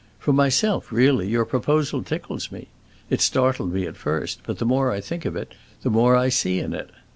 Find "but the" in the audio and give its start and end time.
4.47-4.65